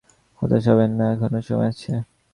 [0.41, 1.91] হতাশ হবেন না, এখনো সময় আছে।